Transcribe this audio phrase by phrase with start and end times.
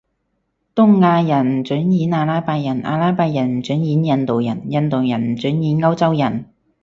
[0.75, 6.45] 東亞人唔准演阿拉伯人，阿拉伯人唔准演印度人，印度人唔准演歐洲人？